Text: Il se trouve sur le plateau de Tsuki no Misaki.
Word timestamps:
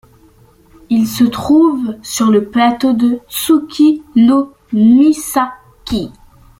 Il 0.89 1.07
se 1.07 1.23
trouve 1.23 1.95
sur 2.01 2.31
le 2.31 2.49
plateau 2.49 2.93
de 2.93 3.19
Tsuki 3.29 4.01
no 4.15 4.51
Misaki. 4.73 6.09